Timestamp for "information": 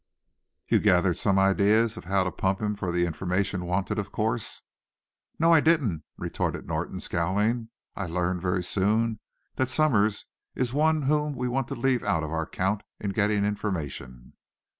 3.05-3.65, 13.45-14.33